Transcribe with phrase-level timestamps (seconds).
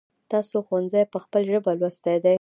[0.31, 2.29] تاسو ښونځی په خپل ژبه لوستی دی؟